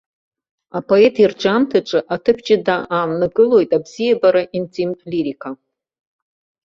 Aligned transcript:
Апоет 0.77 1.15
ирҿиамҭаҿы 1.23 1.99
аҭыԥ 2.13 2.37
ҷыда 2.45 2.75
ааннакылоит 2.95 3.69
абзиабара-интимтә 3.77 5.03
лирика. 5.11 5.49